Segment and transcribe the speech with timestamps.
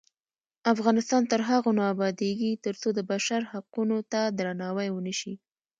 [0.73, 5.33] افغانستان تر هغو نه ابادیږي، ترڅو د بشر حقونو ته درناوی ونشي.